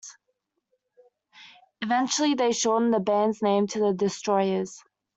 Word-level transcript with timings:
Eventually, 1.83 2.33
they 2.33 2.53
shortened 2.53 2.91
the 2.91 2.99
band's 2.99 3.43
name 3.43 3.67
to 3.67 3.79
The 3.79 3.93
Destroyers. 3.93 4.83